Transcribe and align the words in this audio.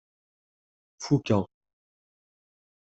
Fukkeɣ. 1.03 1.43